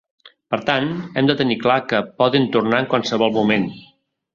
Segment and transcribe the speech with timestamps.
[0.53, 0.87] Per tant,
[1.21, 3.75] hem de tenir clar que poden tornar en qualsevol moment.